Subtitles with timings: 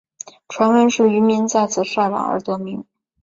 [0.49, 2.83] 传闻是渔民在此晒网而得名。